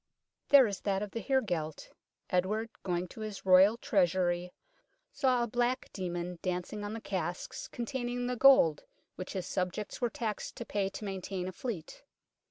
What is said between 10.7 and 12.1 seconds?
to maintain a fleet.